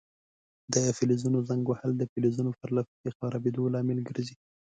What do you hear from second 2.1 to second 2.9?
فلزونو پر له